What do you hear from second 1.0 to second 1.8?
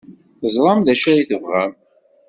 ay tebɣam.